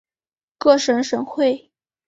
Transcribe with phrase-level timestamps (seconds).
[0.57, 1.69] 各省省会。